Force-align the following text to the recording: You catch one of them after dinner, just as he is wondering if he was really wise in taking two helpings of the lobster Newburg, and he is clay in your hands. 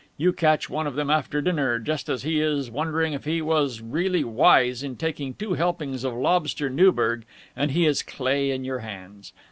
You 0.17 0.33
catch 0.33 0.67
one 0.67 0.87
of 0.87 0.95
them 0.95 1.11
after 1.11 1.41
dinner, 1.43 1.77
just 1.77 2.09
as 2.09 2.23
he 2.23 2.41
is 2.41 2.71
wondering 2.71 3.13
if 3.13 3.25
he 3.25 3.39
was 3.39 3.81
really 3.81 4.23
wise 4.23 4.81
in 4.81 4.95
taking 4.95 5.35
two 5.35 5.53
helpings 5.53 6.03
of 6.03 6.13
the 6.13 6.19
lobster 6.19 6.71
Newburg, 6.71 7.23
and 7.55 7.69
he 7.69 7.85
is 7.85 8.01
clay 8.01 8.49
in 8.49 8.65
your 8.65 8.79
hands. 8.79 9.31